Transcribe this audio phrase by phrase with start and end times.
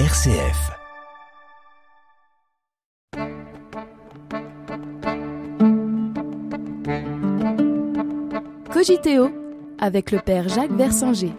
[0.00, 0.72] RCF.
[8.72, 9.30] Cogiteo
[9.78, 11.32] avec le père Jacques Versanger.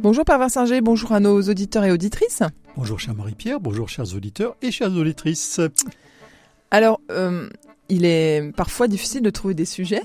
[0.00, 2.42] Bonjour Père Versanger, bonjour à nos auditeurs et auditrices.
[2.74, 5.60] Bonjour cher Marie-Pierre, bonjour chers auditeurs et chères auditrices.
[6.70, 7.50] Alors, euh,
[7.90, 10.00] il est parfois difficile de trouver des sujets.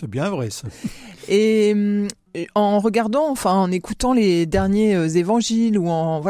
[0.00, 0.66] C'est bien vrai ça.
[1.28, 2.08] Et euh,
[2.54, 6.20] en regardant, enfin en écoutant les derniers euh, évangiles ou en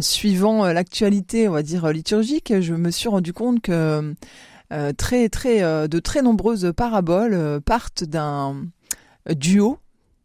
[0.00, 1.56] suivant euh, l'actualité, on
[1.92, 4.14] liturgique, je me suis rendu compte que
[4.98, 8.66] très très de très nombreuses paraboles partent d'un
[9.34, 9.78] duo,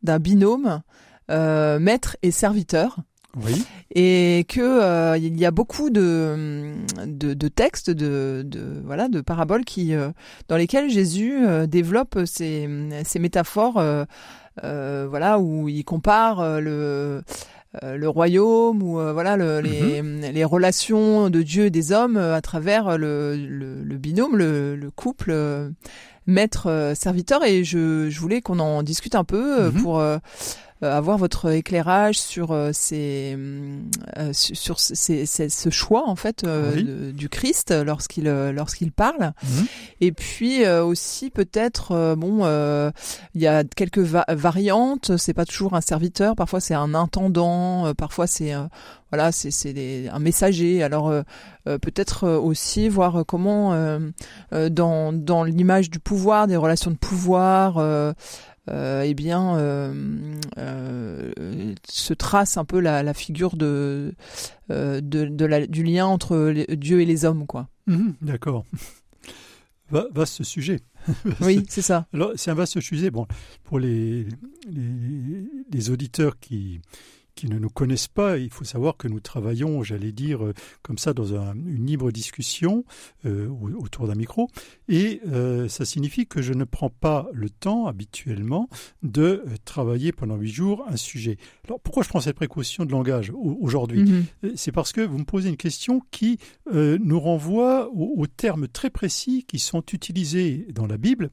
[0.03, 0.81] d'un binôme
[1.29, 2.97] maître et serviteur.
[3.35, 3.65] Oui.
[3.95, 6.73] et que euh, il y a beaucoup de,
[7.05, 10.09] de, de textes, de, de voilà, de paraboles qui euh,
[10.49, 12.69] dans lesquelles Jésus euh, développe ces,
[13.03, 14.05] ces métaphores, euh,
[14.63, 17.23] euh, voilà, où il compare euh, le
[17.81, 22.39] le royaume ou euh, voilà le, les, les relations de Dieu et des hommes à
[22.39, 25.71] travers le, le, le binôme, le, le couple euh,
[26.27, 27.43] maître-serviteur.
[27.45, 29.81] Et je, je voulais qu'on en discute un peu Mhm.
[29.81, 30.03] pour
[30.83, 33.37] avoir votre éclairage sur euh, ces,
[34.17, 36.83] euh, sur ces- ces- ce choix en fait euh, Oui.
[36.83, 39.65] de- du Christ lorsqu'il euh, lorsqu'il parle Mhm.
[40.01, 42.91] et puis euh, aussi peut-être euh, bon euh,
[43.35, 47.87] il y a quelques va- variantes c'est pas toujours un serviteur parfois c'est un intendant
[47.87, 48.63] euh, parfois c'est euh,
[49.13, 51.21] voilà c'est un messager alors euh,
[51.67, 53.99] euh, peut-être euh, aussi voir comment euh,
[54.71, 57.77] dans dans l'image du pouvoir des relations de pouvoir
[58.67, 59.57] eh bien,
[61.89, 64.13] se trace un peu la, la figure de,
[64.69, 67.67] de, de la- du lien entre les- Dieu et les hommes, quoi.
[67.87, 68.63] Mhm, D'accord.
[69.91, 70.79] Va- Vaste sujet.
[71.41, 72.07] Oui, c'est ça.
[72.13, 73.11] Alors, c'est un vaste sujet.
[73.11, 73.27] Bon,
[73.65, 74.25] pour les,
[74.71, 76.79] les, les auditeurs qui,
[77.35, 80.53] qui ne nous connaissent pas, il faut savoir que nous travaillons, j'allais dire, euh,
[80.83, 82.85] comme ça, dans un- une libre discussion
[83.25, 84.49] euh, au- autour d'un micro.
[84.87, 88.69] Et euh, ça signifie que je ne prends pas le temps, habituellement,
[89.01, 91.37] de travailler pendant huit jours un sujet.
[91.65, 94.03] Alors, pourquoi je prends cette précaution de langage au- aujourd'hui?
[94.43, 94.55] Mhm.
[94.55, 96.37] C'est parce que vous me posez une question qui
[96.71, 101.31] euh, nous renvoie aux, aux termes très précis qui sont utilisés dans la Bible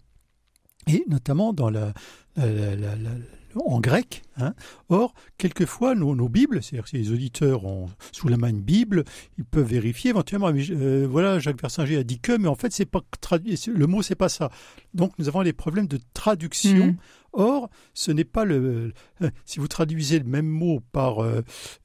[0.87, 1.93] et notamment dans la,
[2.37, 4.23] la- la- la- la- en grec.
[4.37, 4.55] hein.
[4.91, 9.05] Or, quelquefois, nos, nos Bibles, c'est-à-dire si les auditeurs ont sous la main une Bible,
[9.39, 10.53] ils peuvent vérifier éventuellement.
[10.53, 13.59] mais, euh, voilà, Jacques Versinger a dit que, mais en fait, c'est pas traduit.
[13.67, 14.51] Le mot, c'est pas ça.
[14.95, 16.87] Donc, nous avons des problèmes de traduction.
[16.87, 16.97] Mhm.
[17.33, 18.93] Or, ce n'est pas le.
[19.23, 21.43] euh, Si vous traduisez le même mot par euh,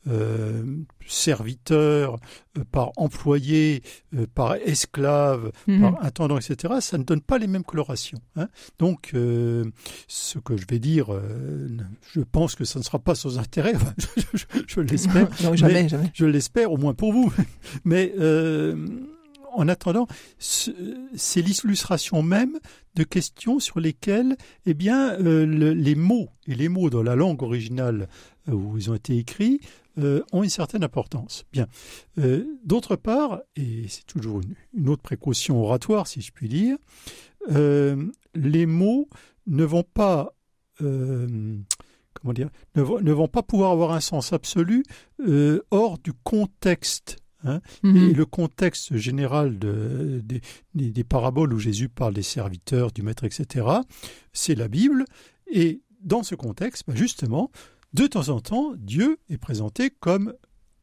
[0.07, 0.63] euh,
[1.05, 2.17] serviteur,
[2.71, 3.83] par employé,
[4.33, 5.81] par esclave, Mhm.
[5.81, 8.17] par intendant, etc., ça ne donne pas les mêmes colorations.
[8.35, 8.47] hein.
[8.79, 9.65] Donc, euh,
[10.35, 11.67] ce que je vais dire, euh,
[12.13, 13.73] je pense que ça ne sera pas sans intérêt.
[13.75, 15.29] Enfin, je, je- je l'espère.
[15.43, 16.11] non, jamais, jamais.
[16.13, 17.31] Je l'espère, au moins pour vous.
[17.85, 18.85] Mais euh,
[19.53, 20.07] en attendant,
[20.37, 20.71] ce-
[21.15, 22.59] c'est l'illustration même
[22.95, 24.35] de questions sur lesquelles,
[24.65, 28.09] eh bien, euh, le- les mots et les mots dans la langue originale
[28.51, 29.59] où ils ont été écrits
[29.97, 31.45] euh, ont une certaine importance.
[31.53, 31.67] Bien.
[32.19, 36.75] Euh, D'autre part, et c'est toujours une, une autre précaution oratoire, si je puis dire,
[38.35, 39.07] les mots
[39.47, 40.33] ne vont pas
[40.81, 41.57] euh,
[42.13, 44.83] comment dire ne vont, ne vont pas pouvoir avoir un sens absolu
[45.21, 47.17] euh, hors du contexte.
[47.43, 47.61] hein.
[47.83, 47.97] Mhm.
[47.97, 50.41] Et le contexte général de- des,
[50.73, 53.67] des- des paraboles où Jésus parle des serviteurs, du maître, etc.,
[54.33, 55.05] c'est la Bible.
[55.51, 57.51] Et dans ce contexte, bah, justement,
[57.93, 60.33] de temps en temps, Dieu est présenté comme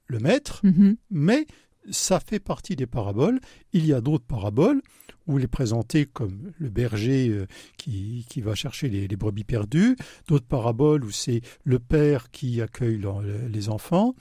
[0.07, 0.97] le maître, Mhm.
[1.11, 1.47] mais
[1.91, 3.41] ça fait partie des paraboles.
[3.73, 4.81] Il y a d'autres paraboles
[5.27, 7.47] où il est présenté comme le berger euh,
[7.77, 9.97] qui, qui va chercher les, les brebis perdues,
[10.29, 13.01] d'autres paraboles où c'est le père qui accueille
[13.51, 14.15] les enfants,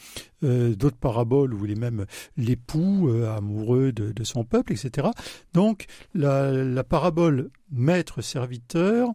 [0.43, 2.05] euh, d'autres paraboles où il est même
[2.37, 5.07] l'époux euh, amoureux de, de son peuple, etc.
[5.53, 9.09] Donc la, la parabole maître-serviteur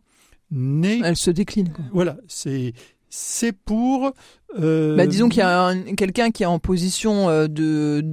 [0.51, 1.01] n'est...
[1.05, 1.71] Elle se décline.
[1.73, 1.85] Quoi.
[1.93, 2.73] Voilà, c'est...
[3.09, 4.13] C'est pour...
[4.59, 8.05] euh, Bah, disons qu'il y a un- quelqu'un qui est en position de,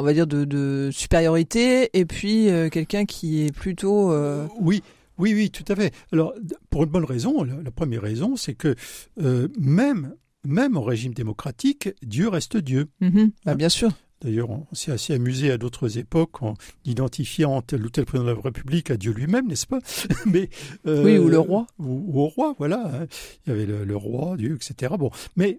[0.00, 4.12] on va dire de, de supériorité, et puis euh, quelqu'un qui est plutôt.
[4.12, 4.82] euh, Oui,
[5.18, 5.92] oui, oui, tout à fait.
[6.12, 6.34] Alors,
[6.70, 8.74] pour une bonne raison, la, la première raison, c'est que
[9.22, 10.14] euh, même,
[10.44, 12.86] même en régime démocratique, Dieu reste Dieu.
[13.00, 13.30] mhm.
[13.44, 13.90] Bah, bien sûr.
[14.20, 16.54] D'ailleurs, on s'est assez amusé à d'autres époques en
[16.86, 19.80] identifiant tel ou tel président de la République à Dieu lui-même, n'est-ce pas?
[20.26, 20.48] Mais
[20.86, 21.66] euh, Oui, ou le roi.
[21.78, 22.90] Ou, ou au roi, voilà.
[23.02, 23.06] hein.
[23.46, 24.94] Il y avait le, le roi, Dieu, etc.
[24.98, 25.58] Bon, mais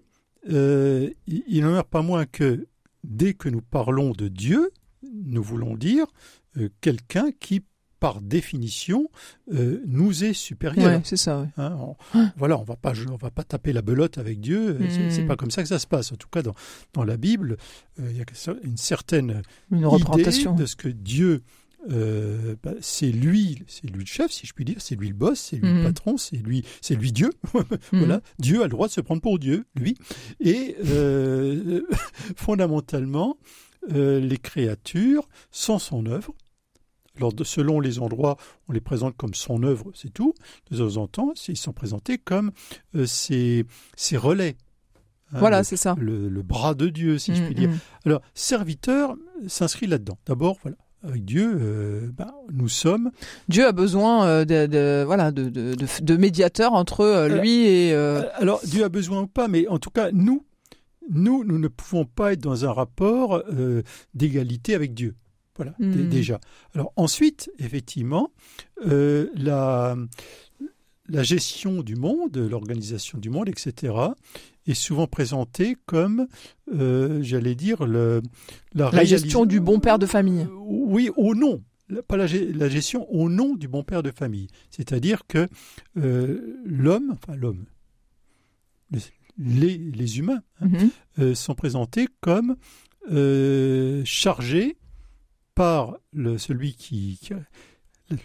[0.50, 2.66] euh, il il n'en meurt pas moins que
[3.04, 4.70] dès que nous parlons de Dieu,
[5.24, 6.06] nous voulons dire
[6.56, 7.62] euh, quelqu'un qui
[7.98, 9.08] par définition,
[9.54, 10.86] euh, nous est supérieur.
[10.86, 11.40] Ouais, c'est ça.
[11.40, 11.48] ouais.
[11.56, 11.96] Hein, on-
[12.36, 14.76] voilà, on va pas, on va pas taper la belote avec Dieu.
[14.78, 15.26] euh, C'est, c'est Mm.
[15.28, 16.12] pas comme ça que ça se passe.
[16.12, 16.54] En tout cas, dans,
[16.92, 17.56] dans la Bible,
[17.98, 18.24] euh, il y a
[18.62, 20.54] une certaine Une idée représentation.
[20.54, 21.42] de ce que Dieu,
[21.90, 25.14] euh, bah, c'est lui, c'est lui le chef, si je puis dire, c'est lui le
[25.14, 25.76] boss, c'est lui Mhm.
[25.78, 27.30] le patron, c'est lui, c'est lui Dieu.
[27.54, 27.98] Mhm.
[28.00, 29.96] Voilà, Dieu a le droit de se prendre pour Dieu, lui.
[30.40, 31.82] Et euh,
[32.36, 33.36] fondamentalement,
[33.92, 36.34] euh, les créatures sont son œuvre.
[37.16, 38.36] Alors, de- selon les endroits,
[38.68, 40.34] on les présente comme son œuvre, c'est tout.
[40.70, 42.52] De temps en temps, ils sont présentés comme
[43.06, 43.64] ses,
[43.96, 44.56] ses relais.
[45.32, 45.96] Hein, Voilà, c'est ça.
[45.98, 47.70] le- le bras de Dieu, si je puis Mm, dire.
[48.04, 49.16] Alors, serviteur
[49.48, 50.18] s'inscrit là-dedans.
[50.26, 53.10] D'abord, voilà, avec Dieu, euh, ben, nous sommes.
[53.48, 57.94] Dieu a besoin euh, de, de- voilà de, de, de, médiateurs entre euh, lui et
[57.94, 60.44] Alors, Dieu a besoin ou pas, mais en tout cas, nous,
[61.08, 63.42] nous, nous ne pouvons pas être dans un rapport
[64.14, 65.14] d'égalité avec Dieu.
[65.56, 66.38] Voilà, dé- déjà.
[66.74, 68.30] Alors ensuite, effectivement,
[68.84, 69.96] la,
[71.08, 73.94] la gestion du monde, l'organisation du monde, etc.,
[74.66, 76.26] est souvent présentée comme,
[76.74, 78.20] euh, j'allais dire, le,
[78.74, 80.42] la réalis- gestion du bon père de famille.
[80.42, 81.62] Euh, Oui, au nom.
[81.88, 84.48] La- Pas la, ge- la gestion au nom du bon père de famille.
[84.70, 85.46] C'est-à-dire que
[85.96, 87.66] euh, l'homme, enfin l'homme,
[88.90, 88.98] le-
[89.38, 90.90] les, les humains, hein, Mhm.
[91.20, 92.56] euh, sont présentés comme
[94.04, 94.76] chargés
[95.54, 97.20] par le, celui qui,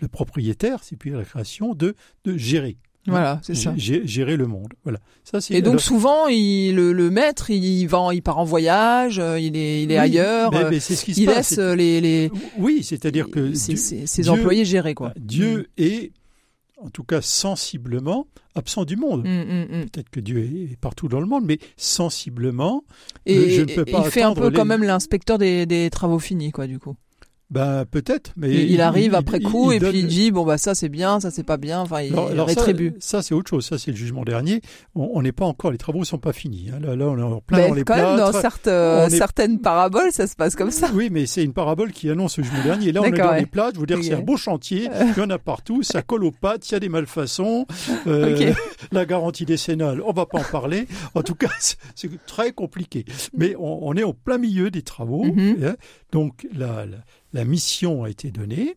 [0.01, 1.95] le, propriétaire, si puis la création, de,
[2.25, 2.77] de gérer.
[3.07, 3.73] Voilà, c'est ça.
[3.73, 4.73] Gé- Gérer le monde.
[4.83, 4.99] Voilà.
[5.23, 8.43] Ça, c'est Et donc alors- souvent, il, le, le maître, il va, il part en
[8.43, 11.19] voyage, euh, il est, il est Oui, ailleurs, mais- euh, mais c'est ce qui se
[11.21, 11.49] il passe.
[11.51, 13.73] laisse euh, les, les Oui, c'est-à-dire que ses,
[14.21, 15.13] Dieu- employés gérer quoi.
[15.19, 16.11] Dieu est,
[16.77, 19.25] en tout cas sensiblement, absent du monde.
[19.25, 19.89] Mm, mm, mm.
[19.89, 22.83] Peut-être que Dieu est partout dans le monde, mais sensiblement,
[23.25, 25.65] Et, je ne peux et pas il fait un peu les- quand même l'inspecteur des,
[25.65, 26.95] des travaux finis quoi du coup.
[27.51, 28.31] Ben peut-être.
[28.37, 30.57] Mais Il, il arrive il- après il- coup et donne- puis il dit bon bah
[30.57, 32.93] ça c'est bien, ça c'est pas bien, enfin il Alors- alors rétribue.
[32.99, 33.65] Ça, c'est autre chose.
[33.65, 34.61] Ça, c'est le jugement dernier.
[34.95, 36.69] On n'est pas encore, les travaux sont pas finis.
[36.73, 36.79] hein.
[36.81, 38.39] Là, là, on est en plein Mais dans les quand même dans plâtres.
[38.41, 40.89] certes, euh, est- certaines paraboles ça se passe comme ça.
[40.93, 42.91] Oui, mais c'est une parabole qui annonce le jugement dernier.
[42.93, 43.39] Là, on est dans ouais.
[43.41, 43.75] les plâtres.
[43.75, 44.87] Je veux dire que c'est un beau chantier.
[45.15, 45.83] Il y en a partout.
[45.83, 46.69] Ça colle aux pattes.
[46.69, 47.65] Il y a des malfaçons.
[48.07, 48.53] Euh.
[48.93, 50.87] La garantie décennale, on va pas en parler.
[51.15, 51.77] En tout cas, c'est-
[52.25, 53.05] très compliqué.
[53.37, 55.23] Mais on, on est au plein milieu des travaux.
[55.25, 55.57] Mhm.
[55.63, 55.75] hein.
[56.11, 56.85] Donc, la,
[57.33, 58.75] la, mission a été donnée.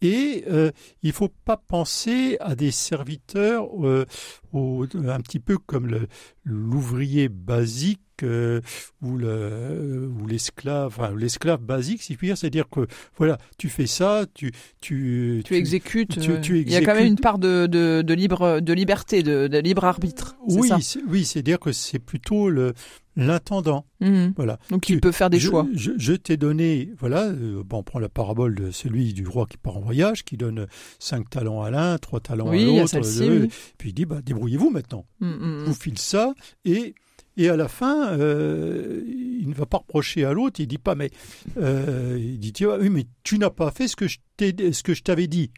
[0.00, 0.72] Et euh,
[1.02, 4.04] il faut pas penser à des serviteurs euh,
[4.52, 6.06] un petit peu comme
[6.44, 8.60] l'ouvrier basique euh,
[9.02, 12.86] ou le ou l'esclave, enfin l'esclave basique, si je puis dire, c'est-à-dire que
[13.16, 16.20] voilà, tu fais ça, tu tu Tu exécutes.
[16.20, 19.22] tu- euh, il y a quand même une part de, de, de libre de liberté,
[19.22, 20.36] de, de libre arbitre.
[20.48, 20.78] oui, ça
[21.08, 22.72] oui, c'est-à-dire que c'est plutôt le
[23.14, 24.32] l'intendant, Mhm.
[24.36, 24.58] voilà.
[24.70, 25.66] Donc Tu- il peut faire des je, choix.
[25.74, 29.44] Je, je t'ai donné, voilà, euh, bon, on prend la parabole de celui du roi
[29.46, 30.66] qui part en voyage, qui donne
[30.98, 33.48] cinq talents à l'un, trois talents Oui, à l'autre, euh, oui.
[33.76, 35.04] puis il dit, bah, débrouillez-vous maintenant.
[35.20, 36.32] Je vous file ça
[36.64, 36.94] et
[37.36, 40.60] et à la fin, euh, il ne va pas reprocher à l'autre.
[40.60, 41.10] Il dit pas, mais
[41.56, 45.50] euh, il dit, tiens, oui, mais tu n'as pas fait ce que je t'avais dit.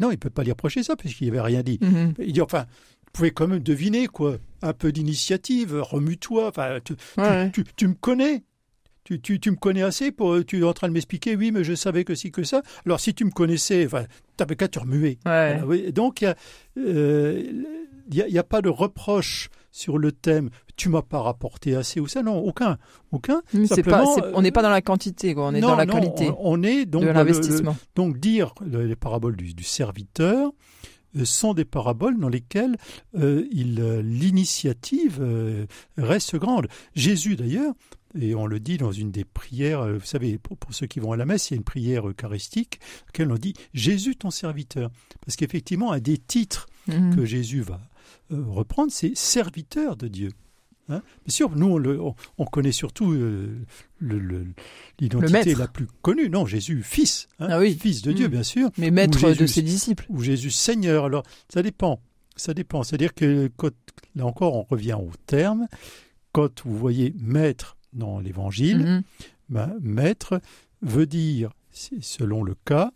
[0.00, 1.78] Non, il peut pas lui reprocher ça puisqu'il avait rien dit.
[1.80, 1.86] mm.
[1.86, 2.14] Mhm.
[2.18, 2.66] Il dit, enfin,
[3.06, 6.48] vous pouvez quand même deviner quoi, un peu d'initiative, remue-toi.
[6.48, 7.50] Enfin, tu, tu- Ouais.
[7.52, 8.42] tu, tu me connais.
[9.04, 10.44] Tu, tu, tu me connais assez pour.
[10.46, 12.62] Tu es en train de m'expliquer, oui, mais je savais que si, que ça.
[12.86, 14.06] Alors, si tu me connaissais, enfin,
[14.38, 15.18] t'avais qu'à te remuer.
[15.26, 15.58] Ouais.
[15.58, 15.92] Voilà, oui.
[15.92, 16.34] Donc, il
[18.10, 21.74] n'y a, il y a pas de reproche sur le thème tu m'as pas rapporté
[21.76, 22.22] assez ou ça.
[22.22, 22.78] Non, aucun.
[23.12, 23.42] aucun.
[23.52, 25.46] C'est pas, Simplement, c'est- on n'est pas dans la quantité, quoi.
[25.48, 27.76] on est Non, dans la non, qualité On, on est donc de l'investissement.
[27.96, 30.52] donc dire le- les paraboles du, du serviteur
[31.16, 32.76] euh, sont des paraboles dans lesquelles
[33.16, 35.66] euh, il, euh, l'initiative euh,
[35.96, 36.66] reste grande.
[36.94, 37.72] Jésus d'ailleurs,
[38.18, 41.00] et on le dit dans une des prières, euh, vous savez, pour, pour ceux qui
[41.00, 44.30] vont à la messe, il y a une prière eucharistique, laquelle on dit Jésus ton
[44.30, 44.90] serviteur.
[45.24, 47.16] Parce qu'effectivement, un des titres Mhm.
[47.16, 47.78] que Jésus va euh,
[48.30, 50.30] reprendre, c'est serviteur de Dieu.
[50.90, 53.64] Hein Bien sûr, nous, on, le- on- on connaît surtout euh,
[55.00, 56.28] l'identité la plus connue.
[56.28, 57.28] Non, Jésus, fils.
[57.40, 57.76] hein, Ah oui.
[57.80, 58.30] Fils de Dieu, Mm.
[58.30, 58.70] bien sûr.
[58.78, 60.06] Mais maître Jésus- de ses disciples.
[60.08, 61.06] Ou Jésus Seigneur.
[61.06, 62.00] Alors, ça dépend.
[62.36, 62.82] Ça dépend.
[62.82, 63.70] C'est-à-dire que, quand-
[64.14, 65.68] là encore, on revient au terme.
[66.32, 69.02] Quand vous voyez maître dans l'Évangile, Mhm.
[69.48, 70.40] ben, maître
[70.82, 72.90] veut dire, selon le cas,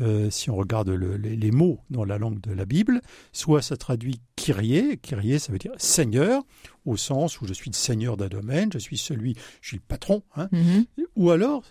[0.00, 3.00] euh, si on regarde le- les, les mots dans la langue de la Bible,
[3.32, 6.42] soit ça traduit Kyrie, Kyrie ça veut dire Seigneur,
[6.84, 9.82] au sens où je suis le Seigneur d'un domaine, je suis celui, je suis le
[9.86, 10.84] patron, hein, Mhm.
[11.16, 11.62] ou alors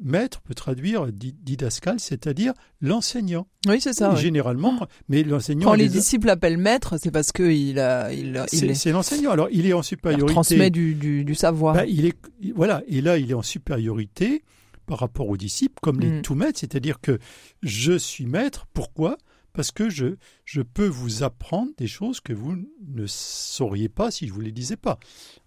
[0.00, 3.48] maître peut traduire di- didascal, c'est-à-dire l'enseignant.
[3.66, 4.14] Oui, c'est ça.
[4.14, 5.66] Généralement, mais l'enseignant...
[5.66, 8.74] Quand les les- disciples l'appellent maître, c'est parce que il a, il, il, c'est est-
[8.74, 9.32] c'est l'enseignant.
[9.32, 10.32] Alors, il est en il supériorité.
[10.34, 11.74] transmet du, du, du savoir.
[11.74, 12.14] Ben, il est,
[12.54, 14.44] voilà, et là, il est en supériorité
[14.88, 16.22] par rapport aux disciples, comme les Mm.
[16.22, 17.18] tout maîtres, c'est-à-dire que
[17.62, 18.66] je suis maître.
[18.72, 19.16] Pourquoi?
[19.52, 22.54] Parce que je, je peux vous apprendre des choses que vous
[22.86, 24.98] ne sauriez pas si je vous les disais pas.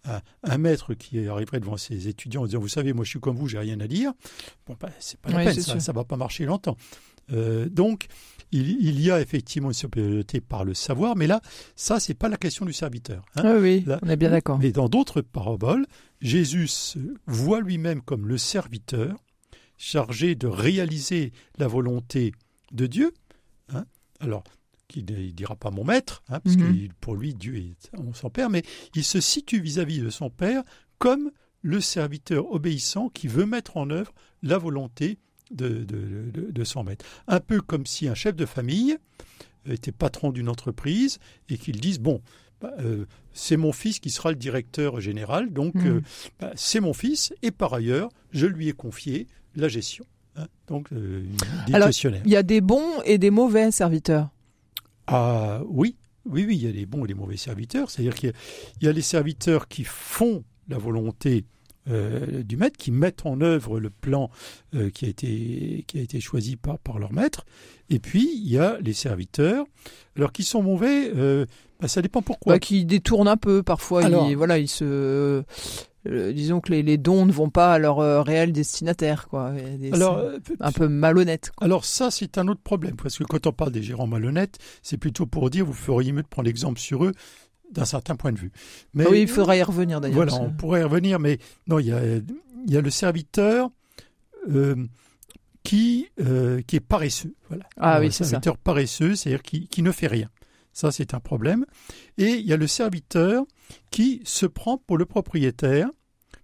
[0.05, 3.19] Un, un maître qui arriverait devant ses étudiants en disant, vous savez, moi je suis
[3.19, 4.11] comme vous, j'ai rien à dire.
[4.67, 6.75] Bon, ben, c'est pas la Oui, peine, ça, ça va pas marcher longtemps.
[7.31, 8.07] Euh, donc,
[8.51, 11.39] il, il y a effectivement une supériorité par le savoir, mais là,
[11.77, 13.23] ça, c'est pas la question du serviteur.
[13.35, 13.43] hein.
[13.45, 14.59] Ah oui, Là- on est bien d'accord.
[14.59, 15.85] Mais dans d'autres paraboles,
[16.19, 16.67] Jésus
[17.27, 19.23] voit lui-même comme le serviteur
[19.85, 22.33] chargé de réaliser la volonté
[22.71, 23.11] de Dieu.
[23.73, 23.85] hein.
[24.19, 24.43] Alors,
[24.95, 26.87] il ne dira pas mon maître, hein, parce Mhm.
[26.87, 27.73] que pour lui, Dieu est
[28.13, 28.61] son Père, mais
[28.93, 30.63] il se situe vis-à-vis de son Père
[30.99, 31.31] comme
[31.63, 35.17] le serviteur obéissant qui veut mettre en œuvre la volonté
[35.49, 37.03] de, de- de- de son maître.
[37.27, 38.97] Un peu comme si un chef de famille
[39.65, 41.17] était patron d'une entreprise
[41.49, 42.21] et qu'il dise, bon,
[42.59, 45.87] bah, euh, c'est mon fils qui sera le directeur général, donc Mhm.
[45.87, 46.01] euh,
[46.39, 50.05] bah, c'est mon fils, et par ailleurs, je lui ai confié la gestion.
[50.35, 50.47] hein.
[50.67, 51.23] donc, euh,
[51.67, 51.89] des Alors.
[52.25, 54.29] Il y a des bons et des mauvais serviteurs.
[55.07, 57.89] Ah oui, oui, oui, il y a les bons et les mauvais serviteurs.
[57.89, 58.35] C'est-à-dire qu'il y a-
[58.81, 61.45] il y, a les serviteurs qui font la volonté
[61.89, 64.29] euh, du maître, qui mettent en œuvre le plan
[64.75, 67.43] euh, qui, a été, qui a été choisi par, par leur maître.
[67.89, 69.65] Et puis, il y a les serviteurs.
[70.15, 71.47] Alors, qui sont mauvais, euh,
[71.79, 72.53] bah, ça dépend pourquoi.
[72.53, 74.05] Bah, qui détournent un peu parfois.
[74.05, 75.43] Alors- ils, voilà, ils se,
[76.07, 79.51] euh, disons que les, les dons ne vont pas à leur euh, réel destinataire, quoi.
[79.51, 81.51] Des- Alors, euh, un peu malhonnête.
[81.55, 81.65] quoi.
[81.65, 84.97] Alors ça, c'est un autre problème, parce que quand on parle des gérants malhonnêtes, c'est
[84.97, 87.11] plutôt pour dire, vous feriez mieux de prendre l'exemple sur eux
[87.71, 88.51] d'un certain point de vue.
[88.93, 90.15] Mais, oui, il faudra y revenir d'ailleurs.
[90.15, 92.89] Voilà, parce on pourrait y revenir, mais non, il y a, il y a le
[92.89, 93.69] serviteur
[94.49, 94.75] euh,
[95.63, 96.07] qui,
[96.67, 97.33] qui est paresseux.
[97.47, 97.63] Voilà.
[97.77, 98.31] Ah oui, le c'est ça.
[98.31, 100.27] serviteur paresseux, c'est-à-dire qui, qui ne fait rien.
[100.73, 101.65] Ça, c'est un problème.
[102.17, 103.45] Et il y a le serviteur
[103.91, 105.89] qui se prend pour le propriétaire,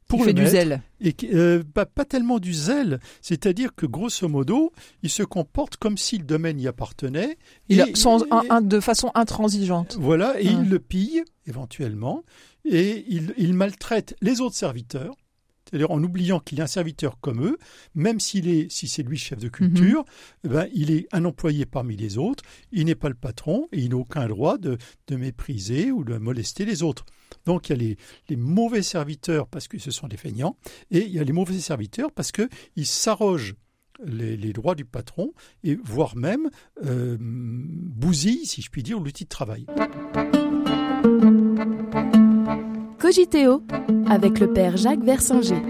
[0.08, 0.82] pour Il le fait du zèle.
[1.02, 4.72] et euh, bah, pas tellement du zèle, c'est-à-dire que grosso modo,
[5.04, 7.38] il se comporte comme si le domaine y appartenait.
[7.68, 9.98] Il et- a, sans, un- et- un- de façon intransigeante.
[10.00, 12.24] voilà, et il le pille éventuellement,
[12.64, 15.14] et il, il maltraite les autres serviteurs.
[15.70, 17.58] C'est-à-dire en oubliant qu'il est un serviteur comme eux,
[17.96, 20.06] même s'il est, si c'est lui chef de culture,
[20.44, 23.80] eh ben, il est un employé parmi les autres, il n'est pas le patron et
[23.80, 27.06] il n'a aucun droit de, de mépriser ou de molester les autres.
[27.46, 27.98] Donc il y a les,
[28.30, 30.58] les mauvais serviteurs parce que ce sont des feignants,
[30.92, 33.56] et il y a les mauvais serviteurs parce qu'ils s'arrogent
[34.06, 35.34] les, les droits du patron
[35.64, 36.50] et voire même
[36.86, 39.66] euh, bousillent, si je puis dire, l'outil de travail.
[43.08, 43.64] Cogiteo
[44.10, 45.62] avec le père Jacques Versinger.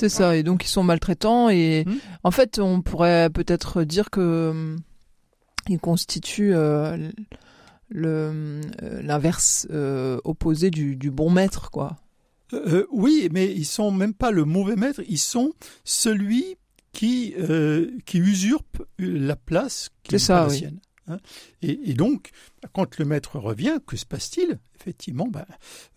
[0.00, 0.34] C'est ça.
[0.34, 1.96] Et donc ils sont maltraitants et Hmm.
[2.22, 4.76] en fait on pourrait peut-être dire que hum,
[5.68, 6.96] ils constituent euh,
[7.90, 11.98] le euh, l'inverse euh, opposé du, du bon maître, quoi.
[12.54, 15.52] Euh, oui, mais ils sont même pas le mauvais maître, ils sont
[15.84, 16.56] celui
[16.92, 20.56] qui, euh, qui usurpe la place qui ça, pas la oui.
[20.56, 20.80] sienne.
[21.08, 21.18] Hein.
[21.62, 22.30] et, et donc,
[22.72, 24.58] quand le maître revient, que se passe-t-il?
[24.80, 25.46] Effectivement, ben,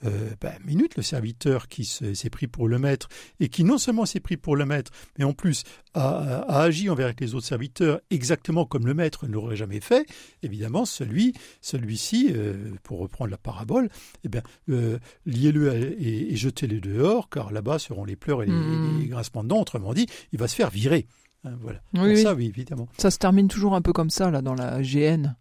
[0.06, 3.10] euh, ben, minute, le serviteur qui se- s'est pris pour le maître
[3.40, 6.90] et qui non seulement s'est pris pour le maître, mais en plus a, a agi
[6.90, 10.06] envers les autres serviteurs exactement comme le maître ne l'aurait jamais fait,
[10.44, 13.90] évidemment, celui, celui-ci, euh, pour reprendre la parabole,
[14.24, 18.52] eh bien, euh, liez-le et, et jetez-le dehors, car là-bas seront les pleurs et les,
[18.54, 19.00] Mhm.
[19.02, 19.62] les grincements de dents.
[19.62, 21.08] Autrement dit, il va se faire virer.
[21.46, 21.80] Hein, voilà.
[21.94, 22.22] Oui, Pour oui.
[22.24, 22.88] ça, oui, évidemment.
[22.98, 25.36] Ça se termine toujours un peu comme ça là dans la GN.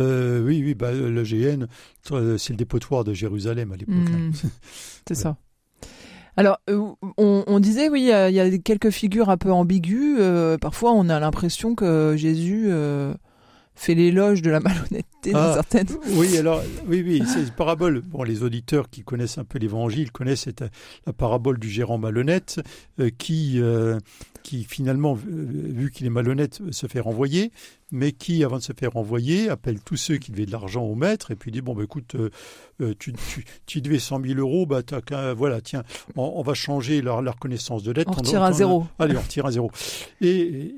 [0.00, 1.66] Euh, oui, oui, bah, le GN,
[2.10, 3.94] euh, c'est le dépotoir de Jérusalem à l'époque.
[3.94, 4.30] Hmm.
[4.34, 4.48] hein.
[5.06, 5.36] C'est ça.
[6.36, 9.36] Alors, euh, on, on disait, oui, il y, a- il y a quelques figures un
[9.36, 10.16] peu ambiguës.
[10.18, 13.14] euh, parfois, on a l'impression que Jésus euh,
[13.76, 15.54] fait l'éloge de la malhonnêteté dans Ah.
[15.54, 15.86] certaines.
[16.16, 18.00] Oui, alors, oui, oui, c'est une parabole.
[18.00, 20.64] Bon, les auditeurs qui connaissent un peu l'évangile connaissent cette,
[21.06, 22.58] la parabole du gérant malhonnête
[22.98, 23.60] euh, qui,
[24.44, 27.50] qui finalement, vu qu'il est malhonnête, se fait renvoyer,
[27.90, 30.94] mais qui, avant de se faire renvoyer, appelle tous ceux qui devaient de l'argent au
[30.94, 32.28] maître et puis dit bon, bah, écoute, euh,
[32.82, 35.82] euh, tu, tu, tu devais 100 000 euros, bah, t'as qu'un- voilà, tiens,
[36.14, 38.06] on, on va changer la, la reconnaissance de dette.
[38.08, 38.86] On retire à zéro.
[38.98, 39.70] Allez, on retire à zéro.
[40.20, 40.28] Et,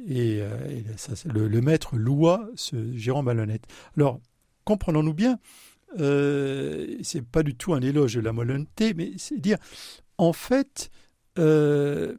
[0.07, 3.65] et, euh, et ça, c'est- le, le maître loua ce gérant malhonnête.
[3.97, 4.21] Alors,
[4.65, 5.39] comprenons-nous bien,
[5.99, 9.59] euh, c'est pas du tout un éloge de la malhonnêteté, mais c'est dire,
[10.19, 10.91] en fait,
[11.39, 12.15] euh,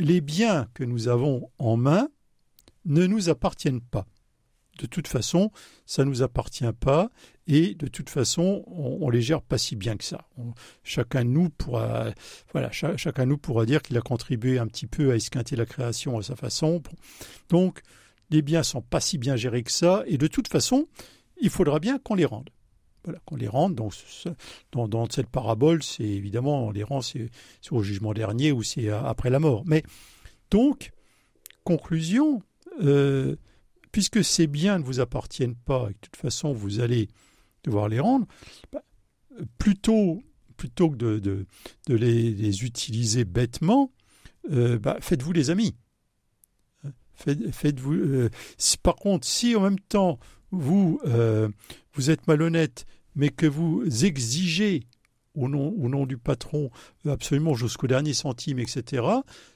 [0.00, 2.08] les biens que nous avons en main
[2.84, 4.06] ne nous appartiennent pas.
[4.78, 5.50] De toute façon,
[5.84, 7.10] ça nous appartient pas,
[7.46, 10.26] et de toute façon, on, on les gère pas si bien que ça.
[10.84, 12.06] Chacun de nous pourra,
[12.52, 15.66] voilà, cha- chacun nous pourra dire qu'il a contribué un petit peu à esquinter la
[15.66, 16.82] création à sa façon.
[17.50, 17.82] Donc,
[18.30, 20.88] les biens sont pas si bien gérés que ça, et de toute façon,
[21.42, 22.48] il faudra bien qu'on les rende.
[23.04, 23.74] Voilà, qu'on les rende.
[23.74, 23.94] Donc,
[24.72, 27.30] dans, cette parabole, c'est évidemment, on les rend, c'est
[27.70, 29.62] au jugement dernier ou c'est après la mort.
[29.64, 29.82] Mais
[30.50, 30.92] donc,
[31.64, 32.42] conclusion,
[32.82, 33.36] euh,
[33.92, 37.08] puisque ces biens ne vous appartiennent pas et que de toute façon vous allez
[37.64, 38.26] devoir les rendre,
[38.72, 38.82] bah,
[39.58, 40.22] plutôt,
[40.56, 41.46] plutôt que de,
[41.88, 43.92] les, utiliser bêtement,
[44.50, 45.74] euh, bah, faites-vous les amis.
[47.14, 48.30] Faites, vous euh,
[48.82, 50.18] par contre, si en même temps
[50.50, 51.00] vous,
[51.94, 54.84] vous êtes malhonnête, mais que vous exigez
[55.34, 56.70] au nom, au nom du patron
[57.06, 59.04] absolument jusqu'au dernier centime, etc.,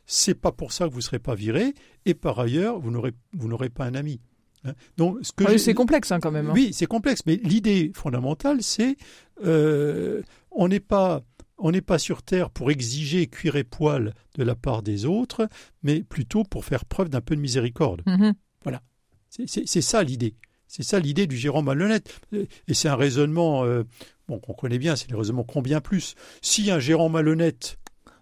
[0.06, 1.74] c'est pas pour ça que vous ne serez pas viré,
[2.04, 4.20] et par ailleurs, vous n'aurez, pas un ami.
[4.64, 4.74] Hein.
[4.96, 6.50] Donc, ce que c'est complexe hein, quand même.
[6.50, 6.54] Hein.
[6.54, 8.96] Oui, c'est complexe, mais l'idée fondamentale, c'est
[9.44, 11.22] euh, on n'est pas
[11.56, 15.48] on n'est pas sur terre pour exiger cuir et poil de la part des autres,
[15.82, 18.02] mais plutôt pour faire preuve d'un peu de miséricorde.
[18.06, 18.32] Mm-hmm.
[18.64, 18.82] Voilà,
[19.28, 20.34] c'est ça l'idée.
[20.68, 22.20] C'est ça l'idée du gérant malhonnête.
[22.32, 23.84] Et c'est un raisonnement euh,
[24.28, 26.14] bon, qu'on connaît bien, c'est le raisonnement combien plus.
[26.42, 27.78] Si un gérant malhonnête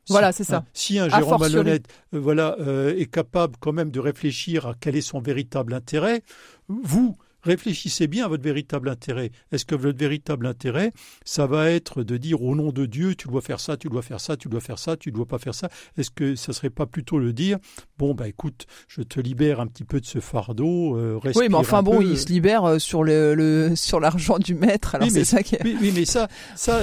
[0.08, 0.64] voilà, c'est ça.
[0.72, 4.96] Si un gérant malhonnête euh, voilà, euh, est capable quand même de réfléchir à quel
[4.96, 6.22] est son véritable intérêt,
[6.68, 9.30] vous, réfléchissez bien à votre véritable intérêt.
[9.50, 10.92] Est-ce que votre véritable intérêt,
[11.24, 14.02] ça va être de dire au nom de Dieu, tu dois faire ça, tu dois
[14.02, 15.68] faire ça, tu dois faire ça, tu dois pas faire ça?
[15.96, 17.58] Est-ce que ça serait pas plutôt le dire,
[17.98, 21.54] bon, bah écoute, je te libère un petit peu de ce fardeau, euh, Oui, mais
[21.54, 25.42] enfin bon, il se libère euh, sur le, sur l'argent du maître, alors c'est ça
[25.42, 26.82] qui oui, oui, mais ça, ça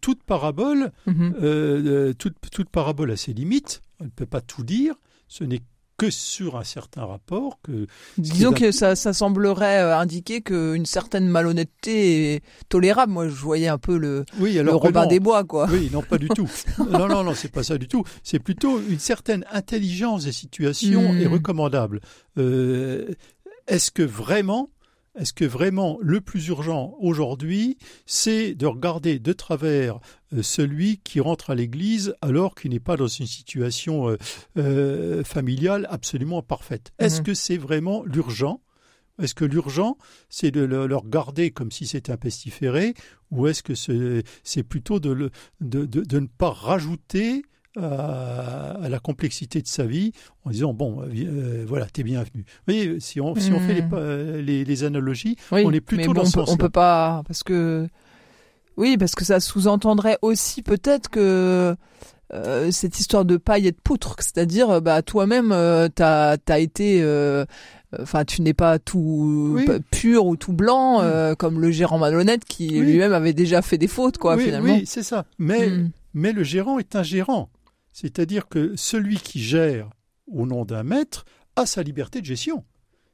[0.00, 1.34] toute parabole, mhm.
[1.42, 4.94] euh, toute, toute parabole a ses limites, elle ne peut pas tout dire,
[5.28, 5.62] ce n'est
[6.00, 7.60] que sur un certain rapport.
[7.62, 13.12] Que Disons que ça, ça, semblerait euh, indiquer qu'une certaine malhonnêteté est tolérable.
[13.12, 15.68] Moi, je voyais un peu le, oui, alors le Robin des Bois, quoi.
[15.70, 16.48] Oui, non, pas du tout.
[16.90, 18.02] non, non, non, c'est pas ça du tout.
[18.22, 21.32] C'est plutôt une certaine intelligence des situations est hmm.
[21.32, 22.00] recommandable.
[22.38, 23.10] Euh,
[23.66, 24.70] Est-ce que vraiment
[25.18, 29.98] est-ce que vraiment le plus urgent aujourd'hui, c'est de regarder de travers
[30.32, 34.16] euh, celui qui rentre à l'église alors qu'il n'est pas dans une situation euh,
[34.56, 36.92] euh, familiale absolument parfaite?
[36.98, 37.26] Est-ce mhm.
[37.26, 38.60] que c'est vraiment l'urgent?
[39.20, 39.98] Est-ce que l'urgent,
[40.28, 42.94] c'est de le, regarder comme si c'était un pestiféré,
[43.30, 47.42] ou est-ce que c'est plutôt de, de, ne pas rajouter
[47.78, 50.12] à, la complexité de sa vie
[50.44, 52.44] en disant bon euh, voilà t'es bienvenu.
[52.66, 53.90] Vous voyez si on si on fait les, hmm.
[53.92, 57.86] euh, les, analogies on est plutôt dans ce on, peut, on peut pas parce que
[58.76, 61.76] oui parce que ça sous-entendrait aussi peut-être que
[62.32, 67.04] euh, cette histoire de paille et de poutre, c'est-à-dire bah toi-même euh, t'as as été
[68.00, 69.60] enfin tu n'es pas tout
[69.92, 71.36] pur ou tout blanc hmm.
[71.36, 74.74] comme le gérant malhonnête qui lui-même avait déjà fait des fautes quoi finalement.
[74.74, 75.24] Oui, c'est ça.
[75.38, 75.90] Mais hmm.
[76.14, 77.48] mais le gérant est un gérant.
[77.92, 79.90] C'est-à-dire que celui qui gère
[80.26, 81.24] au nom d'un maître
[81.56, 82.64] a sa liberté de gestion.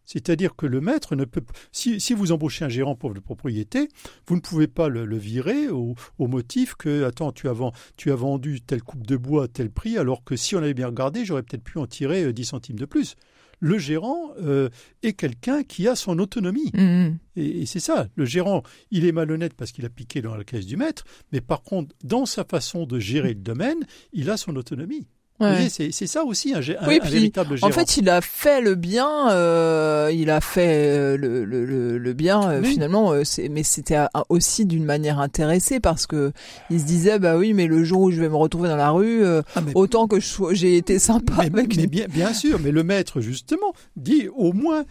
[0.05, 3.89] C'est-à-dire que le maître ne peut si, vous embauchez un gérant pour votre propriété,
[4.29, 7.55] vous ne pouvez pas le, virer au, motif que attends tu as,
[7.97, 10.75] tu as vendu telle coupe de bois à tel prix alors que si on avait
[10.75, 13.17] bien regardé j'aurais peut-être pu en tirer 10 euh, centimes de plus
[13.61, 14.69] le gérant euh,
[15.03, 16.71] est quelqu'un qui a son autonomie.
[16.73, 17.17] Mm-hmm.
[17.37, 20.67] Et, c'est ça, le gérant, il est malhonnête parce qu'il a piqué dans la caisse
[20.67, 24.57] du maître, mais par contre, dans sa façon de gérer le domaine, il a son
[24.57, 25.07] autonomie.
[25.41, 27.69] C'est ça aussi un, véritable gérant.
[27.69, 32.13] En fait, il a fait le bien, euh, il a fait euh, le, le, le,
[32.13, 36.33] bien euh, finalement, euh, mais c'était aussi d'une manière intéressée parce que
[36.71, 38.91] il se disait bah oui, mais le jour où je vais me retrouver dans la
[38.91, 39.43] rue, ah,
[39.75, 40.19] autant que
[40.53, 41.35] j'ai été sympa.
[41.39, 44.85] Mais, avec mais bien, bien sûr, mais le maître justement dit au moins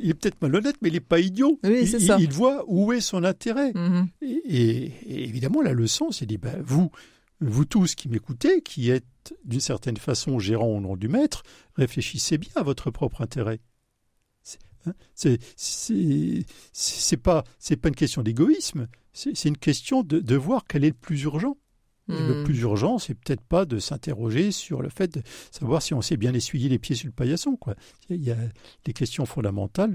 [0.00, 1.58] il est peut-être malhonnête, mais il n'est pas idiot.
[1.64, 2.16] Oui, il, ça.
[2.18, 3.72] il, voit où est son intérêt.
[3.72, 4.06] Mm-hmm.
[4.22, 6.90] et, et, évidemment, la leçon, c'est dit, ben, vous,
[7.50, 11.42] vous tous qui m'écoutez, qui êtes d'une certaine façon gérant au nom du maître,
[11.76, 13.60] réfléchissez bien à votre propre intérêt.
[14.42, 14.94] C'est hein,
[15.54, 20.88] c'est pas c'est pas une question d'égoïsme, c'est une question de, de, voir quel est
[20.88, 21.56] le plus urgent.
[22.08, 22.44] Le hmm.
[22.44, 26.16] plus urgent, c'est peut-être pas de s'interroger sur le fait de savoir si on sait
[26.16, 27.54] bien essuyer les pieds sur le paillasson.
[27.54, 27.76] Quoi.
[28.10, 28.36] Il y a
[28.84, 29.94] des questions fondamentales.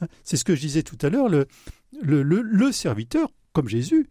[0.00, 0.08] Hein.
[0.24, 1.28] c'est ce que je disais tout à l'heure.
[1.28, 1.46] Le,
[1.92, 4.10] le, le serviteur, comme Jésus,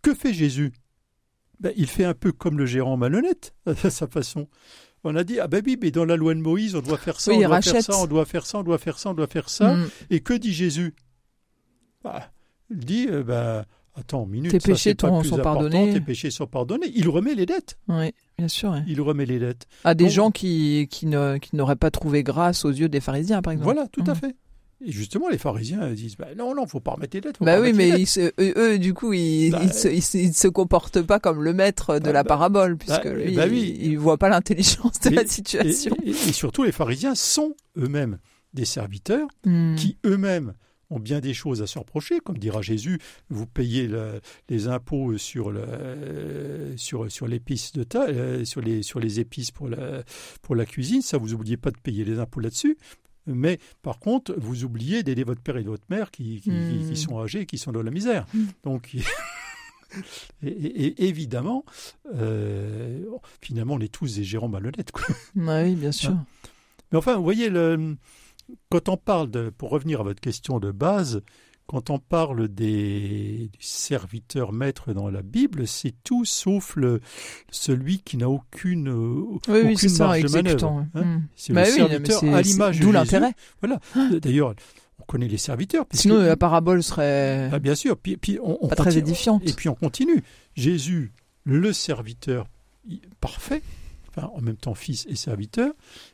[0.00, 0.72] que fait Jésus?
[1.60, 4.48] Ben, il fait un peu comme le gérant malhonnête, à sa façon.
[5.04, 7.20] On a dit, ah ben oui, mais dans la loi de Moïse, on doit faire
[7.20, 9.26] ça, on doit faire ça, on doit faire ça, on doit faire ça, on doit
[9.26, 9.74] faire ça.
[9.74, 9.88] Mm.
[10.10, 10.94] Et que dit Jésus?
[12.04, 12.30] Bah,
[12.70, 15.94] Il dit, euh, ben, attends, minute, tes péchés sont pardonnés.
[15.94, 16.92] Tes péchés sont pardonnés.
[16.94, 17.78] Il remet les dettes.
[17.88, 18.76] Oui, bien sûr.
[18.86, 19.66] Il remet les dettes.
[19.84, 23.72] À des gens qui, qui n'auraient pas trouvé grâce aux yeux des pharisiens, par exemple.
[23.72, 24.16] Voilà, tout à mm.
[24.16, 24.36] fait.
[24.82, 27.36] Et justement, les pharisiens disent bah, non, non, faut pas remettre les dettes.
[27.40, 28.04] bah oui, mais
[28.40, 32.24] eux, du coup, ils, bah, ils, se, comportent pas comme le maître de bah, la
[32.24, 33.78] parabole, puisque lui, oui.
[33.80, 35.94] il, voit pas l'intelligence de la situation.
[36.04, 38.18] Et, surtout, les pharisiens sont eux-mêmes
[38.54, 39.74] des serviteurs hmm.
[39.76, 40.54] qui eux-mêmes
[40.90, 43.88] ont bien des choses à se reprocher, comme dira Jésus, vous payez
[44.48, 49.52] les impôts sur le, sur sur l'épice de ta, euh, sur les sur les épices
[49.52, 50.02] pour la
[50.42, 52.76] pour la cuisine, ça vous oubliez pas de payer les impôts là-dessus.
[53.26, 56.94] Mais par contre, vous oubliez d'aider votre père et votre mère qui, qui, Hmm.
[56.94, 58.26] sont âgés, qui sont dans la misère.
[58.34, 58.46] Hmm.
[58.64, 58.94] Donc,
[60.42, 61.64] et, et- évidemment,
[62.14, 63.04] euh,
[63.42, 64.92] finalement, on est tous des gérants malhonnêtes.
[64.92, 65.04] quoi.
[65.36, 66.16] Ouais, oui, bien sûr.
[66.92, 67.96] Mais enfin, vous voyez, le,
[68.70, 71.22] quand on parle de, pour revenir à votre question de base,
[71.70, 77.00] quand on parle des, du serviteur maître dans la Bible, c'est tout sauf le,
[77.52, 80.74] celui qui n'a aucune, euh, Oui, oui, aucune c'est ça, marge de exécutant.
[80.74, 81.04] manœuvre, hein.
[81.04, 81.22] Mm.
[81.36, 83.32] C'est Bah le oui, mais serviteur à l'image de D'où l'intérêt.
[84.20, 84.54] D'ailleurs,
[84.98, 85.86] on connaît les serviteurs.
[85.86, 87.96] puisque- Sinon, la parabole serait Ah, bien sûr.
[87.96, 89.48] Puis, puis on, on pas très édifiante.
[89.48, 90.24] Et puis on continue.
[90.56, 91.12] Jésus,
[91.44, 92.48] le serviteur
[93.20, 93.62] parfait,
[94.08, 95.72] enfin, en même temps fils et serviteur,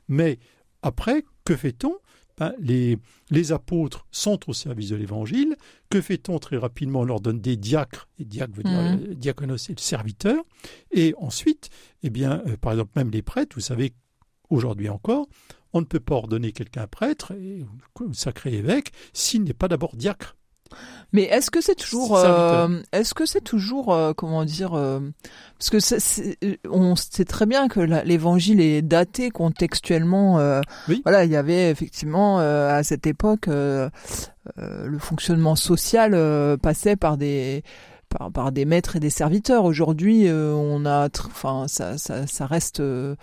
[0.08, 0.38] mais
[0.82, 1.94] après, que fait-on
[2.38, 2.98] Ben, les,
[3.30, 5.56] les apôtres sont au service de l'évangile.
[5.88, 7.00] Que fait-on très rapidement?
[7.00, 8.08] On leur donne des diacres.
[8.18, 9.00] Et diacre veut dire Mhm.
[9.10, 10.44] euh, diaconos, c'est le serviteur.
[10.90, 11.70] Et ensuite,
[12.02, 13.94] eh bien, euh, par exemple, même les prêtres, vous savez,
[14.50, 15.26] aujourd'hui encore,
[15.72, 17.64] on ne peut pas ordonner quelqu'un prêtre, et,
[18.12, 20.36] sacré évêque, s'il n'est pas d'abord diacre.
[21.12, 25.00] Mais est-ce que c'est toujours, euh, est-ce que c'est toujours, euh, comment dire, euh,
[25.58, 30.38] parce que c'est- c'est- euh, on sait très bien que l'évangile est daté contextuellement.
[30.38, 31.00] euh, Oui.
[31.04, 33.88] Voilà, il y avait effectivement euh, à cette époque euh,
[34.58, 37.62] euh, le fonctionnement social euh, passait par des
[38.08, 39.64] par, par des maîtres et des serviteurs.
[39.64, 43.16] Aujourd'hui, euh, on a, enfin, ça, ça, ça reste euh,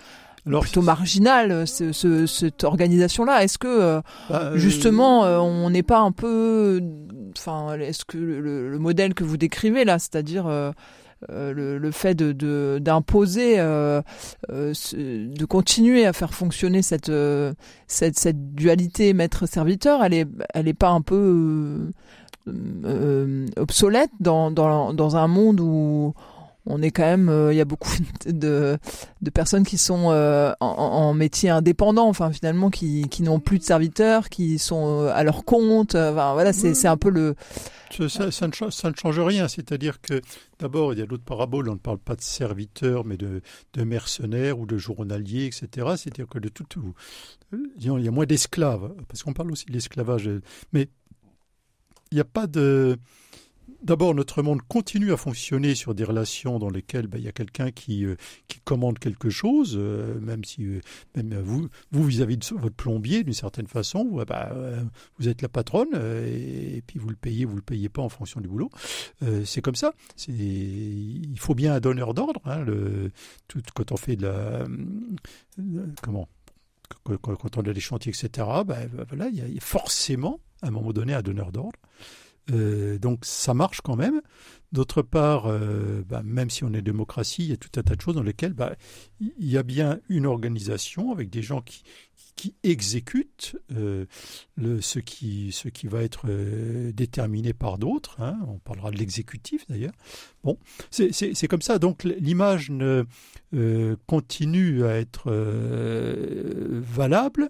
[0.45, 3.43] Alors, plutôt marginal euh, ce, ce- cette organisation-là.
[3.43, 6.82] Est-ce que euh, bah, euh, justement, euh, on n'est pas un peu,
[7.38, 10.71] enfin, est-ce que le, le- le modèle que vous décrivez là, c'est-à-dire euh,
[11.29, 14.01] le, le fait de de- d'imposer, euh,
[14.51, 17.53] euh, de continuer à faire fonctionner cette euh,
[17.88, 21.89] cette, cette dualité maître-serviteur, elle est elle est pas un peu
[23.58, 26.13] obsolète dans, dans dans un monde où
[26.65, 27.91] on est quand même, euh, il y a beaucoup
[28.26, 28.78] de,
[29.21, 33.60] de personnes qui sont euh, en, en métier indépendant, enfin finalement qui, qui n'ont plus
[33.60, 35.95] de serviteurs, qui sont euh, à leur compte.
[35.95, 37.36] Enfin, voilà, c'est c'est un peu le.
[38.10, 39.47] Ça, ne change, ça ne change rien.
[39.47, 40.19] C'est-à-dire que,
[40.58, 43.41] d'abord, il y a d'autres paraboles, on ne parle pas de serviteurs, mais de,
[43.73, 45.67] de mercenaires ou de journaliers, etc.
[45.95, 46.65] C'est-à-dire que de tout,
[47.52, 50.28] il y a moins d'esclaves, parce qu'on parle aussi de l'esclavage.
[50.71, 50.89] Mais
[52.12, 52.97] il n'y a pas de.
[53.84, 57.34] D'abord, notre monde continue à fonctionner sur des relations dans lesquelles ben, il y a
[57.34, 58.15] quelqu'un qui, euh,
[58.63, 60.80] commande quelque chose, euh, même si euh,
[61.15, 64.82] même vous, vis-à-vis de votre plombier, d'une certaine façon, vous, ben, euh,
[65.19, 65.89] vous êtes la patronne
[66.26, 68.69] et, puis vous le payez, vous le payez pas en fonction du boulot.
[69.43, 69.93] C'est comme ça.
[70.28, 72.41] Il faut bien un donneur d'ordre.
[72.46, 72.65] Hein,
[73.74, 74.65] quand on fait de la,
[76.02, 76.28] comment,
[77.04, 78.48] quand, on a des chantiers, etc.
[78.65, 81.80] Ben, a, il y a forcément à un moment donné un donneur d'ordre.
[82.51, 84.21] Euh, donc ça marche quand même.
[84.71, 87.95] D'autre part, euh, bah, même si on est démocratie, il y a tout un tas
[87.95, 88.75] de choses dans lesquelles bah,
[89.19, 91.84] il y a bien une organisation avec des gens qui,
[92.63, 94.06] exécutent euh,
[94.58, 95.53] ce, qui,
[95.84, 96.27] va être
[96.91, 98.19] déterminé par d'autres.
[98.19, 98.38] hein.
[98.47, 99.93] On parlera de l'exécutif d'ailleurs.
[100.43, 100.58] Bon,
[100.89, 101.77] c'est comme ça.
[101.79, 102.71] Donc l'image
[104.08, 105.32] continue à être
[106.82, 107.49] valable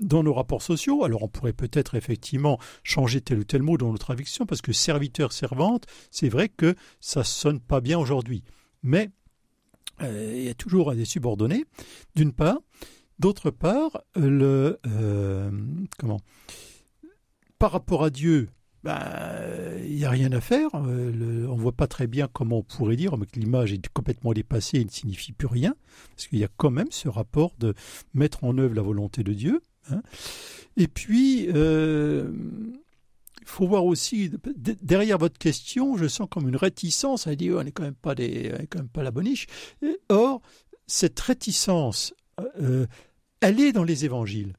[0.00, 1.04] dans nos rapports sociaux.
[1.04, 4.72] Alors on pourrait peut-être effectivement changer tel ou tel mot dans notre traduction, parce que
[4.72, 8.44] serviteur, servante, c'est vrai que ça sonne pas bien aujourd'hui.
[8.82, 9.10] Mais
[10.02, 11.64] euh, il y a toujours des subordonnés,
[12.14, 12.58] d'une part.
[13.18, 15.50] D'autre part, le euh,
[15.98, 16.20] comment?
[17.58, 18.48] Par rapport à Dieu,
[18.82, 19.00] ben,
[19.82, 20.68] il n'y a rien à faire.
[20.74, 24.32] Euh, on ne voit pas très bien comment on pourrait dire, que l'image est complètement
[24.32, 25.74] dépassée et ne signifie plus rien,
[26.10, 27.74] parce qu'il y a quand même ce rapport de
[28.12, 29.62] mettre en œuvre la volonté de Dieu.
[29.90, 30.02] Hein.
[30.76, 32.32] Et puis, euh,
[33.40, 34.30] il faut voir aussi,
[34.82, 38.14] derrière votre question, je sens comme une réticence à dire on n'est quand même pas
[38.14, 39.46] des, on est quand même pas la boniche.
[39.82, 40.40] Et or,
[40.86, 42.12] cette réticence,
[42.60, 42.86] euh,
[43.40, 44.54] elle est dans les évangiles.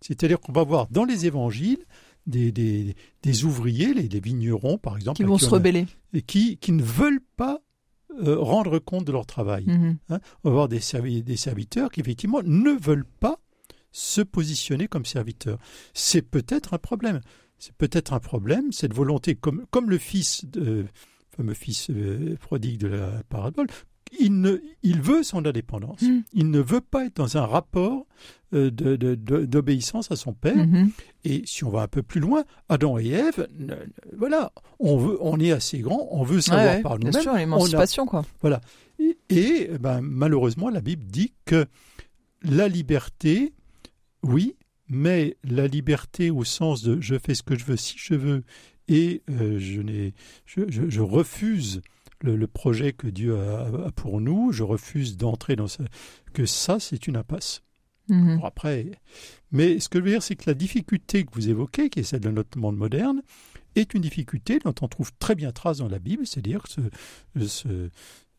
[0.00, 1.84] C'est-à-dire qu'on va voir dans les évangiles
[2.26, 5.86] des, des, des ouvriers, les, des vignerons par exemple, qui vont se a- rebeller.
[6.26, 7.60] qui, qui ne veulent pas
[8.20, 9.64] euh, rendre compte de leur travail.
[9.66, 9.98] Mhm.
[10.08, 13.38] Hein, on va avoir des, servi- des serviteurs qui, effectivement, ne veulent pas
[13.98, 15.58] se positionner comme serviteurs.
[15.94, 17.20] C'est peut-être un problème.
[17.58, 20.84] C'est peut-être un problème, cette volonté, comme, comme le fils, de,
[21.34, 23.66] fameux fils euh, prodigue de la parabole,
[24.20, 26.02] il, ne, il veut son indépendance.
[26.02, 26.20] Mm.
[26.34, 28.06] Il ne veut pas être dans un rapport
[28.52, 30.54] euh, de- de- de- d'obéissance à son père.
[30.56, 30.90] Mhm.
[31.24, 33.76] Et si on va un peu plus loin, Adam et Ève, ne- ne-
[34.16, 37.22] voilà, on, veut, on est assez grand, on veut savoir Ouais, par bien nous-mêmes.
[37.22, 38.24] sûr, l'émancipation, quoi.
[38.98, 41.66] Et, et, ben, malheureusement, la Bible dit que
[42.42, 43.52] la liberté,
[44.22, 44.56] oui,
[44.88, 48.44] mais la liberté au sens de je fais ce que je veux si je veux
[48.88, 49.82] et euh, je,
[50.44, 51.80] je, je, refuse
[52.20, 55.84] le, projet que Dieu a, pour nous, je refuse d'entrer dans ça,
[56.32, 57.62] que ça c'est une impasse.
[58.08, 58.40] Mhm.
[58.44, 58.92] après,
[59.50, 62.02] mais ce que je veux dire, c'est que la difficulté que vous évoquez, qui est
[62.04, 63.20] celle de notre monde moderne,
[63.74, 66.80] est une difficulté dont on trouve très bien trace dans la Bible, c'est-à-dire que ce,
[67.48, 67.90] ce,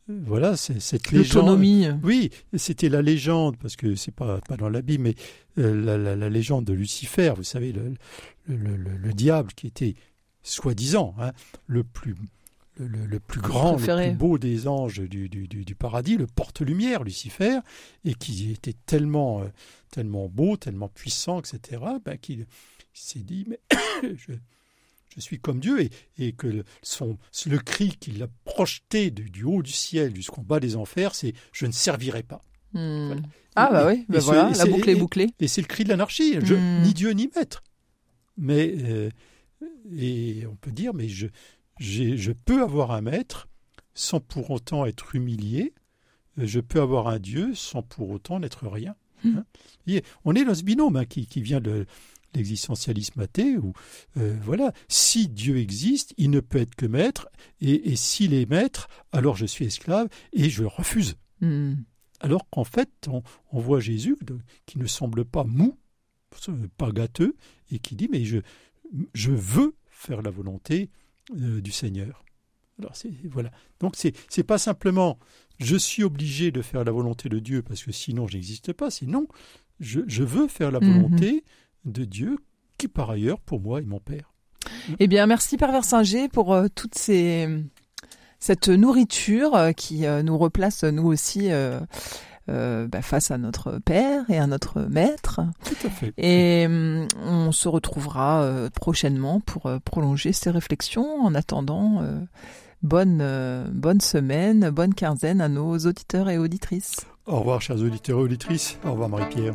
[0.09, 1.59] voilà, c'est cette légende.
[2.03, 5.15] Oui, c'était la légende parce que c'est pas pas dans la Bible, mais
[5.57, 7.33] euh, la, légende de Lucifer.
[7.35, 7.93] Vous savez, le,
[8.47, 9.95] le, diable qui était
[10.43, 11.33] soi-disant hein,
[11.65, 12.15] le plus
[12.79, 17.59] le, plus grand, le plus beau des anges du, du, du, paradis, le porte-lumière, Lucifer,
[18.05, 19.47] et qui était tellement, euh,
[19.91, 22.45] tellement beau, tellement puissant, etc., ben, qu'il
[22.93, 23.59] s'est dit, mais
[24.15, 24.33] je,
[25.17, 29.63] je suis comme Dieu, et, et que son, le cri qu'il a projeté du, haut
[29.63, 32.41] du ciel jusqu'en bas des enfers, c'est je ne servirai pas.
[32.73, 33.15] Hmm.
[33.55, 35.29] Ah bah oui, ben voilà, la boucle est bouclée.
[35.39, 36.81] Et, c'est le cri de l'anarchie, hmm.
[36.83, 37.63] ni Dieu ni maître.
[38.37, 39.09] Mais euh,
[39.95, 41.27] et on peut dire, mais je,
[41.79, 43.47] je peux avoir un maître
[43.95, 45.73] sans pour autant être humilié.
[46.37, 48.95] Je peux avoir un Dieu sans pour autant n'être rien.
[49.23, 49.39] Hmm.
[49.87, 49.99] Hein.
[50.23, 51.87] on est dans ce binôme hein, qui, qui, vient de,
[52.37, 53.73] l'existentialisme athée, où
[54.17, 57.27] euh, voilà, si Dieu existe, il ne peut être que maître,
[57.59, 61.15] et, s'il est maître, alors je suis esclave et je refuse.
[61.41, 61.75] Hmm.
[62.19, 63.09] Alors qu'en fait,
[63.51, 64.17] on, voit Jésus
[64.65, 65.77] qui ne semble pas mou,
[66.77, 67.35] pas gâteux,
[67.71, 68.39] et qui dit mais je,
[69.13, 70.89] je veux faire la volonté
[71.35, 72.23] euh, du Seigneur.
[72.79, 73.51] Alors c'est voilà.
[73.79, 75.17] Donc c'est c'est pas simplement
[75.59, 78.91] je suis obligé de faire la volonté de Dieu parce que sinon j'existe pas.
[78.91, 79.27] Sinon
[79.79, 80.93] je, je veux faire la mhm.
[80.93, 81.43] volonté
[81.87, 82.37] de Dieu,
[82.77, 84.33] qui par ailleurs, pour moi, est mon Père.
[84.99, 87.47] Eh bien, merci Père Versinger pour euh, toute ces,
[88.39, 91.49] cette nourriture euh, qui euh, nous replace, nous aussi,
[92.47, 95.41] bah, face à notre Père et à notre Maître.
[95.65, 96.13] Tout à fait.
[96.17, 96.65] Et
[97.25, 101.21] on se retrouvera prochainement pour prolonger ces réflexions.
[101.21, 102.01] En attendant,
[102.81, 107.05] bonne, bonne semaine, bonne quinzaine à nos auditeurs et auditrices.
[107.25, 108.77] Au revoir, chers auditeurs et auditrices.
[108.85, 109.53] Au revoir, Marie-Pierre.